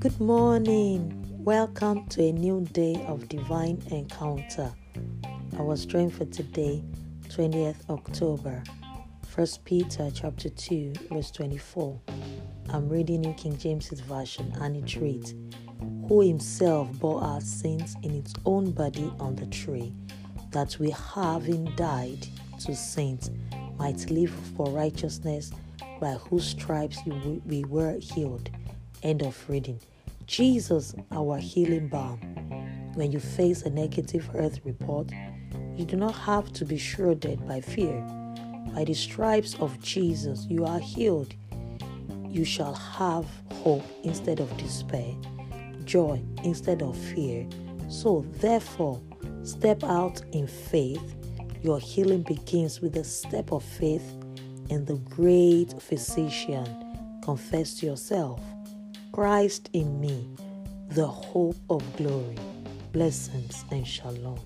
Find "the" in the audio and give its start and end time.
19.34-19.46, 38.84-38.94, 54.84-54.96, 60.90-61.06